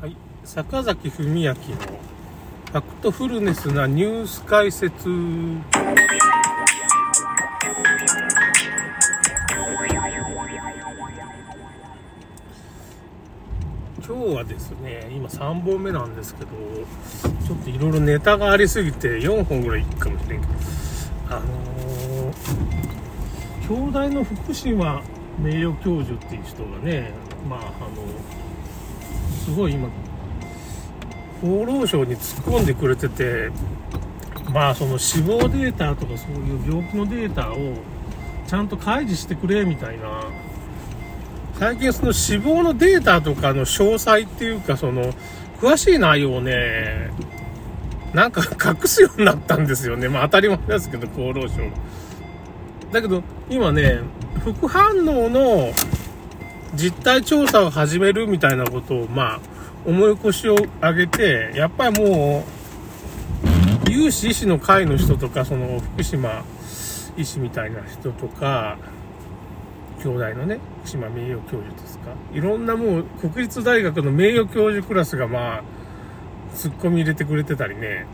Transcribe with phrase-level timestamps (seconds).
[0.00, 5.08] はい、坂崎文明のファクトフルネスなニュース解説。
[5.08, 5.26] 今
[14.06, 16.50] 日はですね、今3本目なんですけど、
[17.44, 20.52] ちょっといろいろネタがありすぎて4本ぐらいいくかもしれんけど、
[21.28, 25.02] あのー、京大の福島
[25.40, 27.10] 名誉教授っていう人がね、
[27.48, 27.68] まあ、あの、
[29.48, 29.88] すごい今、
[31.42, 33.50] 厚労省に突っ込んでくれてて、
[34.52, 37.56] まあ、その死亡データとかそういう病気のデータを
[38.46, 40.24] ちゃんと開示してくれみたいな、
[41.58, 45.14] 最近その死亡のデータとかの詳細っていうか、その、
[45.62, 47.10] 詳しい内容をね、
[48.12, 50.10] なんか隠すようになったんですよね。
[50.10, 51.54] まあ当たり前ですけど、厚労省。
[52.92, 54.00] だけど、今ね、
[54.44, 55.72] 副反応の
[56.74, 59.40] 実態調査を始めるみたいなことを、まあ、
[59.86, 62.44] 思い越しを上げて、やっぱりも
[63.86, 66.44] う、有志医師の会の人とか、その福島
[67.16, 68.76] 医師みたいな人とか、
[70.02, 72.12] 兄弟のね、福島名誉教授ですか。
[72.32, 75.62] いろんなもう、国立大学の名誉教授クラスがまあ、
[76.54, 78.06] 突っ込み入れてくれてたりね、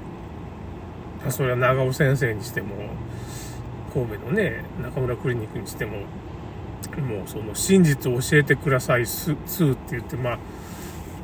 [1.29, 2.75] それは長尾先生にしても、
[3.93, 5.99] 神戸のね、中村クリニックにしても、
[7.01, 10.39] もうその真実を教えてください、ス2って言って、まあ、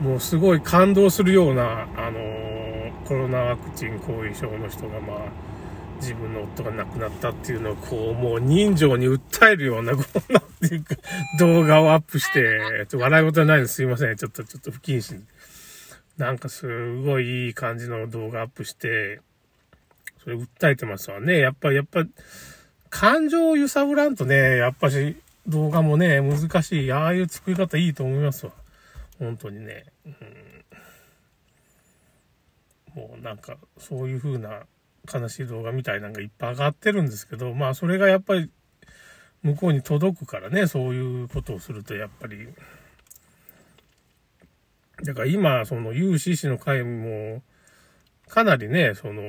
[0.03, 5.19] もうすごい感動するような、あのー、コロナワクチン後遺症の人が、まあ、
[6.01, 10.97] 自分の夫が亡くなったっていうのを、こう、もう人情に訴えるような、こんなっていうか、
[11.39, 13.75] 動画をアップして、ちょ笑い事じゃないです。
[13.75, 14.17] すいません。
[14.17, 15.27] ちょっと、ちょっと不謹慎。
[16.17, 19.21] なんかすごいいい感じの動画アップして、
[20.23, 21.39] それ訴えてますわね。
[21.39, 22.05] やっぱ、やっぱ、
[22.89, 25.17] 感情を揺さぶらんとね、やっぱし、
[25.51, 26.93] 動画もね、難しい。
[26.93, 28.53] ああいう作り方いいと思いますわ。
[29.19, 29.85] 本当にね。
[30.07, 30.15] うん、
[32.95, 34.63] もうなんか、そういう風な
[35.13, 38.51] 悲しい動画みたいなのがいっぱい上がってるんですけど、まあそれがやっぱり
[39.43, 42.49] 向こうに届くからね、そういうことをするとやっぱり。
[45.03, 47.43] だから今、その有志士の会も、
[48.31, 49.23] かなりね、その、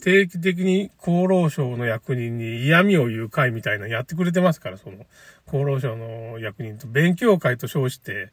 [0.00, 5.06] 定期的に厚労省の役人に嫌味を言う会みたいなのやってくれてますから、その、
[5.48, 8.30] 厚労省の役人と勉強会と称して、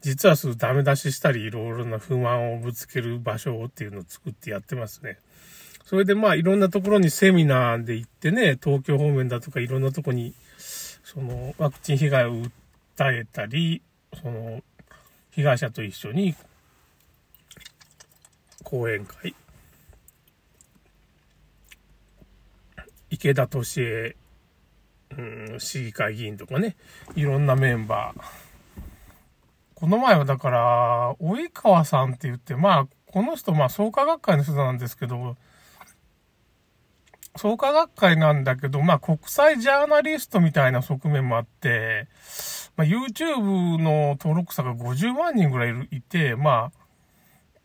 [0.00, 5.18] 実はすぐダメ出ししたり、いろいろな不満をぶつける場所っていうのを作ってやってますね。
[5.84, 13.82] それでまあ、いろんなところにセミナーで行ってね、東京方面だとかいろんなとこに、その、ワクチン被害を訴えたり、
[14.20, 14.64] その、
[15.30, 16.34] 被害者と一緒に、
[18.64, 19.34] 講演会、
[23.10, 24.16] 池田敏恵、
[25.18, 26.76] うん、市議会議員とかね、
[27.16, 28.22] いろんなメンバー。
[29.74, 35.36] この前はだから、及川さんって言って、まあ、この人、まあ、創価学会の人なんですけど、
[37.36, 42.08] 創価学会なんだけど、まあ、国際ジャーナリストみたいな側面もあって、
[42.76, 46.79] まあ、YouTube の登録者が50万人ぐらいいて、まあ、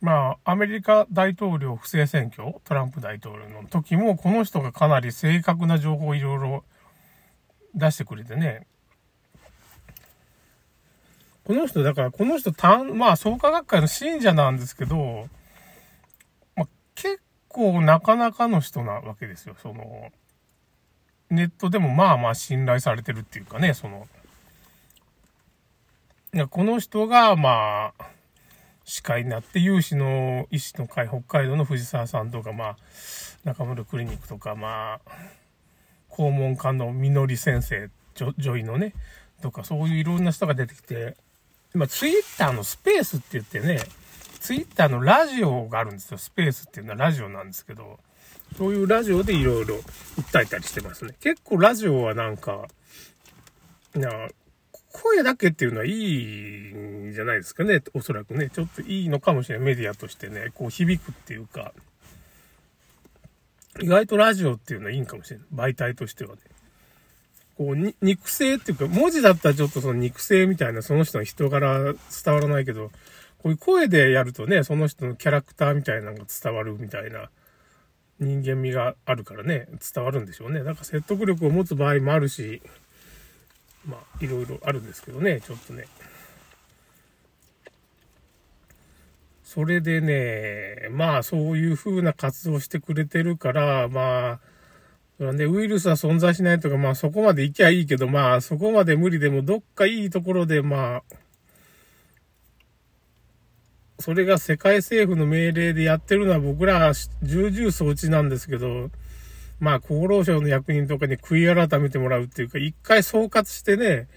[0.06, 6.64] まあ、アメリカ大統領不正選挙、トランプ大統領の時も、この人がかなり正確な情報をいろいろ
[7.74, 8.68] 出してくれてね。
[11.44, 15.28] この人、だからこの人、たん、まあ、創価学会の信者なんですけど、
[16.56, 19.56] まあ、結構なかなかの人なわけですよ。
[19.60, 20.12] その、
[21.32, 24.08] ネットでもまあまあ信頼されてるっていうかね、その、
[26.52, 28.15] この人が、まあ、
[28.85, 32.78] 司会になって、有志の医師の会、北海道の藤沢さんとか、まあ、
[33.44, 35.12] 中村クリニックとか、まあ、
[36.09, 37.90] 肛門科のみのり先生、
[38.38, 38.94] 女医のね、
[39.41, 41.18] とか、そういういろんな人が出てきて、
[41.74, 43.79] 今、ツイッターのスペースって言ってね、
[44.40, 46.18] ツイッターのラジオがあるんですよ。
[46.18, 48.00] スペースっていうのはラジオなんですけど、
[48.57, 49.78] そういうラジオでいろいろ
[50.18, 51.16] 訴えたりしてますね。
[51.19, 52.68] 結構ラジオはなんか、
[53.95, 54.29] な
[54.95, 57.83] 声だけっていうのはいいんじゃないですかね。
[57.94, 58.50] おそらくね。
[58.50, 59.66] ちょっといいのかもしれない。
[59.66, 60.51] メディアとしてね。
[60.53, 61.74] こう響くっていうか。
[63.81, 65.71] 意外とラジオっていうのはいいんかもしれない。
[65.71, 66.42] 媒体としてはね。
[67.57, 72.91] こう、肉声っていうか、文字だったらちょっとその肉声みたいな、その人の人柄伝わらないけど、
[73.39, 77.30] こういう声でやるとね、その人のキャラクターみたいなのが伝わるみたいな
[78.19, 80.63] 人間味があるからね、伝わるんでしょうね。
[80.63, 82.62] なんか説得力を持つ場合もあるし、
[83.86, 85.86] まあ、いろいろあるんですけどね、ちょっとね。
[89.44, 94.40] それでね、まあ、そういう風な活動してくれてるから、まあ、
[95.20, 101.04] ね、ウイルスは存在しないとか、まあそこまで行きゃいいけど、まあそこまで無理でもどっかいいところで、まあ、
[104.00, 106.92] それが世界政府の命令でやってるのは僕ら
[107.24, 108.90] 重々承知なんですけど、
[109.60, 114.07] まあ厚労省の役人とかに悔い改めてもらうっていうか、一回総括してね、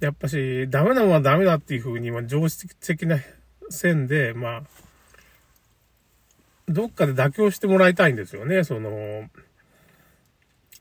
[0.00, 3.18] やっぱし、ダメなものはダメだっていうふうに、まあ常識的な
[3.70, 4.62] 線で、まあ、
[6.68, 9.28] どっかで妥協してもらいたいんですよね、その、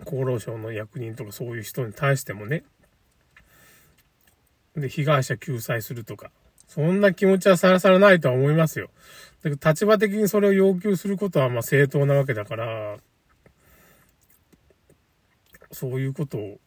[0.02, 2.63] 厚労省の役人とかそういう人に対してもね。
[4.75, 6.31] で、被害者救済するとか。
[6.68, 8.90] そんな気持ちはさらさらないとは思いますよ。
[9.44, 12.98] だけど立場的にそれを要求することはまあ正当なわけだから、
[15.75, 16.60] そういうことを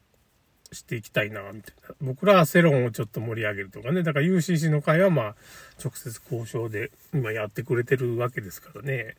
[0.72, 1.94] していきたいな、みたいな。
[2.00, 4.02] 僕らは世論をちょっと盛り上げるとかね。
[4.02, 5.36] だから UCC の会はまあ、
[5.82, 9.16] 直接交渉で今やってくれてるわけですからね。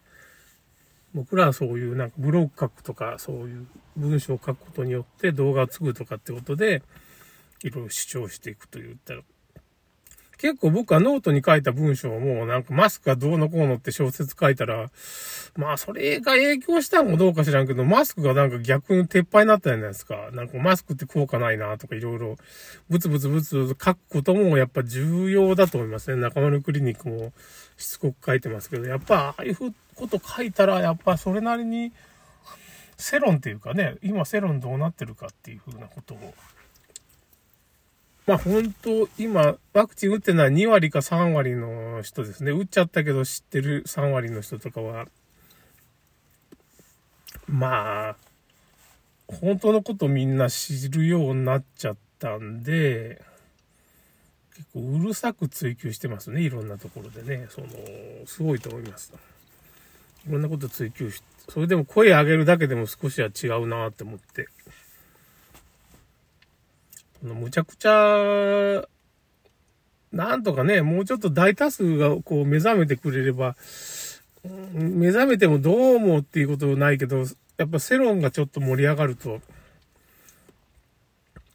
[1.13, 6.83] 僕らはそういうなんかブログ書くとか、そういう文章を書くことによって動画を作るとかってことで、
[7.63, 9.21] いろいろ主張していくと言ったら、
[10.37, 14.89] 結構僕はノートに書いた文章もなんかマスクがどうのこうのって小説書いたら、
[15.55, 20.29] まあそれが影響したのかどうか知らんけど、マスクがなんか逆に撤廃になったじゃないですか。
[20.31, 22.37] なんかマスクって効果ないなとかいろいろ、
[22.89, 26.21] ブツブツブツ書くこともやっぱ重要だと思いますね。
[26.21, 27.33] 中丸クリニックも
[27.77, 29.55] しつこく書いてますけど、やっぱああいう
[29.95, 31.91] こと書いたら、やっぱそれなりに、
[32.97, 36.33] 世論っていうかね、今世論どうなってるかっていうふうなことを
[38.29, 42.51] まあ本当、今、ワクチン打ってるのは2割か3割の人ですね。
[42.51, 45.07] 打っちゃったけど知ってる3割の人とかは、
[47.49, 48.15] まあ、
[49.27, 53.21] 本当のことみんな知るようになっちゃったんで、
[54.55, 56.41] 結構うるさく追求してますね。
[56.41, 57.47] いろんなところでね。
[57.49, 57.67] その、
[58.25, 59.13] すごいと思います。
[60.27, 64.47] いろんなこと追求して、それでも声上げるだけでも少しは違うなって思って。
[67.23, 68.87] むちゃくちゃ、
[70.11, 73.55] なんとかね、もうちょっと大多数がこう目覚めてくれれば、
[74.73, 77.25] 目覚めてもどうもっていうことないけど、
[77.57, 79.41] やっぱ世論がちょっと盛り上がると、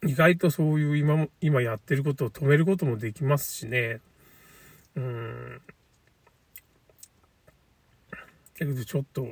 [0.05, 3.99] 意外とそういう今、今やってることを止めることもできますしね。
[4.95, 5.61] うん。
[8.11, 8.17] だ
[8.59, 9.27] けどちょっと、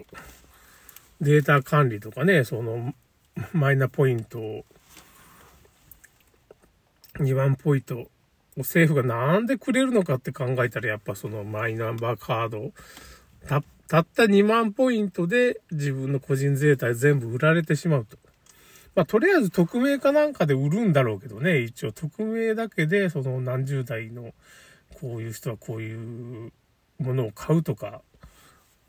[1.22, 2.94] データ管理とかね、その、
[3.54, 4.66] マイナポイントを
[7.20, 8.08] 2番ポイント、
[8.58, 12.72] 政府がなんでくれるのかって考えたら、やっぱそのマイナンバーカード、
[13.48, 18.18] た、たった2万ポイントで自分の個人税体全部売られてしまうと。
[18.96, 24.34] まあ、とりあえず匿名かなんかで売るんだろうけどね、一応匿名だけで、その何十代の
[25.02, 26.52] こういう人はこういう
[27.00, 28.02] ものを買うとか、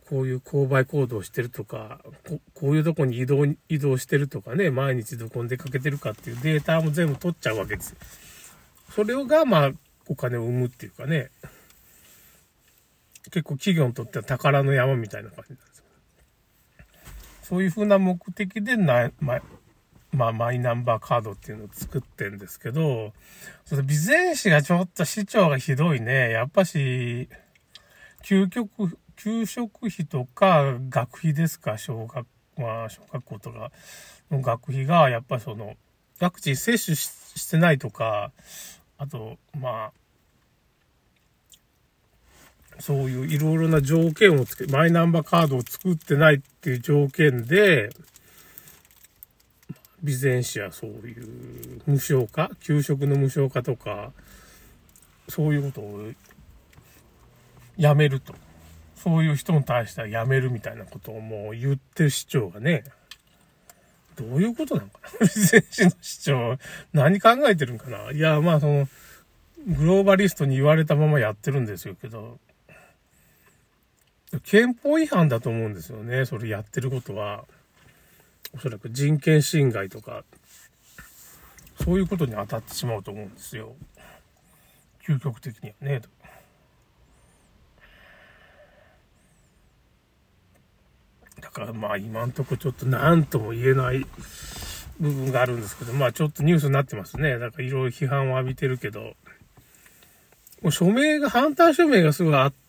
[0.09, 2.01] こういう購買行動してるとか、
[2.53, 7.95] こういうとこに移動、移動してるとかね、毎日どこに出かけてるかっていうデータも全部取っちゃうわけです
[8.91, 9.71] それが、まあ、
[10.07, 11.31] お金を生むっていうかね、
[13.31, 15.85] 結構企業にとっては宝の山みたいな感じなんですよ。
[17.43, 19.41] そういうふうな目的でな、ま、
[20.13, 23.13] まあ、マイナンバーカードっていうのを作ってんですけど、
[23.65, 26.31] その備前市がちょっと市長がひどいね。
[26.31, 27.29] やっぱし、
[28.23, 32.27] 究極、給食費とか学費ですか、小学、
[32.57, 33.73] まあ、小学校とか
[34.31, 35.75] の学費が、やっぱその、
[36.21, 38.33] ワクチン接種してないとか、
[38.97, 39.93] あと、まあ、
[42.79, 47.91] そういういろいろな条件をつけ、マイナンバーカードを作ってないっていう条件で、
[50.03, 54.13] 備前市はそういう無償化給食の無償化とか、
[55.29, 56.11] そういうことを
[57.77, 58.35] やめると。
[58.97, 62.85] そういう人に対しては辞めるみたいなことをもう言ってる市長がね、
[64.17, 65.27] どういうことなのかな。
[65.29, 66.59] 選手の市長、
[66.93, 68.13] 何考えてるんかな。
[68.13, 68.89] いや、まあその、
[69.67, 72.39] グローバリストに言われたままやってるんですけど、
[74.41, 77.45] 憲法違反だと思うんですよね、それやってることは。
[78.55, 80.25] おそらく人権侵害とか、
[81.83, 83.75] そういうことに当たってしまうと思うんですよ。
[85.07, 86.03] 究極的にはね。
[91.41, 94.07] だからまあ今んとこちょっと何とも言えない
[95.01, 97.39] 部分があるんですけど、まあちょっとニュースになってますね。
[97.39, 99.15] だからいろいろ批判を浴びてるけど、
[100.63, 102.64] もう署名が、反対署名がすごいあって、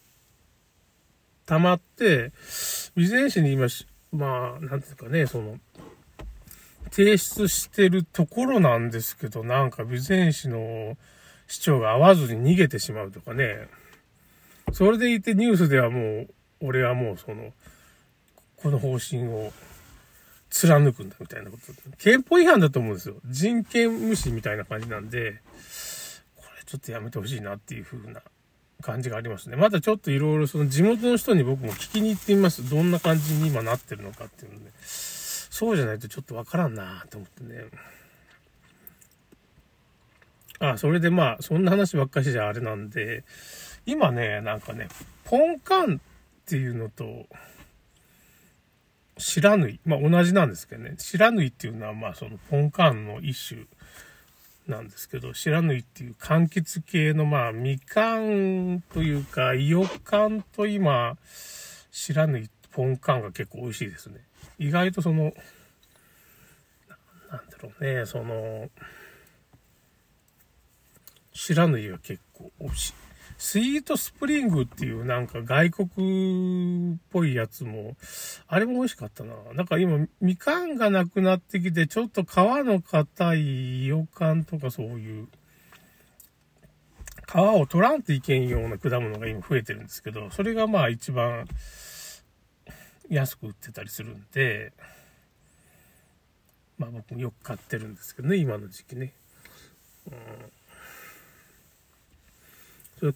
[1.45, 2.31] 溜まって、
[2.93, 3.67] 備前市に今、
[4.11, 5.59] まあ、なんていうかね、その、
[6.91, 10.97] 提出してるところなんですけど、なんか備前市の
[11.47, 13.67] 市長が会わずに逃げてしまうとかね。
[14.71, 16.29] それでいてニュースではもう、
[16.61, 17.53] 俺はもうその、
[18.57, 19.51] この方針を
[20.49, 21.73] 貫くんだみたいなこと。
[21.97, 23.15] 憲法違反だと思うんですよ。
[23.25, 25.41] 人権無視みたいな感じなんで、
[26.35, 28.21] これちょっとやめてほしいなっていう風な
[28.81, 29.55] 感じがありますね。
[29.55, 32.69] まだちょっといろいろその地元の人に僕も聞きに行ってみます。
[32.69, 37.65] どんな感じに今なってるのかっていうので、そうじゃないとちょっとわからんなと思ってね。
[40.59, 43.23] あ、それでまあ、そんな話ばっかしじゃあれなんで、
[43.85, 44.87] 今ね、なんかね、
[45.25, 45.99] ポンカンっ
[46.45, 47.25] ていうのと、
[49.17, 49.79] 白縫い。
[49.85, 50.95] まあ同じなんですけどね。
[50.97, 53.65] 白縫いっていうのはまあそのポンカンの一種
[54.67, 61.17] なんですけど、白縫いっていう柑橘系のまあみかんというか、いよかんと今、
[61.91, 64.21] 白縫い、ポンカンが結構美味しいですね。
[64.57, 65.33] 意外とその、
[67.29, 68.69] なんだろうね、その、
[71.33, 72.93] 知らぬいは結構美味しい。
[73.37, 77.97] スイートスプリングっていうなんか外国っぽいやつも、
[78.47, 79.35] あれも美味しかったな。
[79.53, 85.27] なんか今、みかんがなくなってきて、ちょっと皮の硬い洋館とかそういう、
[87.27, 91.45] 皮を取らんといけんような果物が今増えてるんですけど、それがまあ一番
[93.09, 94.71] 安く売ってたりするんで、
[96.77, 99.13] まあ僕もよく買ってるんですけどね、今の時期ね。
[100.07, 100.15] うん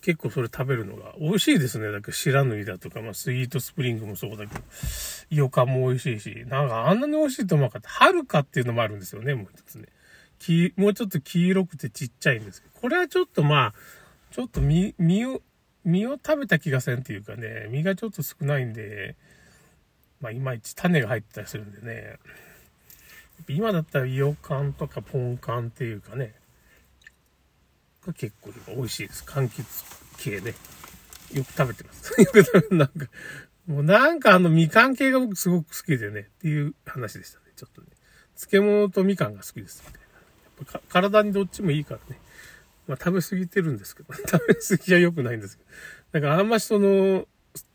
[0.01, 1.91] 結構それ食べるのが美味しいですね。
[1.91, 4.61] だけど白縫いだとか、まあスイートスプリングもそうだけど、
[5.29, 7.89] イヨカも美味しいし、なんかあんなに美味しいと思うかった。
[7.89, 9.87] はるかっていうのもあるんですよね、もう一つね。
[10.39, 13.73] きもうちょっと黄色くてちっちゃいんですけど、これはちょっとまあ、
[14.31, 15.41] ちょっと実、実を、
[15.85, 19.15] 実を食べた気がせんっていうかね、実がちょっと少ないんで、
[20.19, 22.17] まあいまいち種が入ってたりするんでね、
[23.47, 26.33] 今だったらイヨカとかポンカンっていうかね、
[28.05, 29.23] が結構美味しいです。
[29.23, 29.65] 柑橘
[30.17, 30.53] 系ね。
[31.33, 32.13] よく食べてます。
[32.19, 32.77] よく食べる。
[32.77, 32.93] なんか、
[33.67, 37.45] もうなんかあのみかん系が僕すごく好きでね、っていう話でしたね。
[37.55, 37.87] ちょっとね。
[38.35, 40.07] 漬物とみかんが好きですみたいな。
[40.07, 42.19] やっぱ体にどっちもいいからね。
[42.87, 45.69] まあ食べ過ぎてるんですけど、 食べ過ぎは良くないんですけど。
[46.13, 47.27] だからあんましその、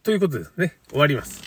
[0.03, 0.79] ということですね。
[0.89, 1.43] 終わります。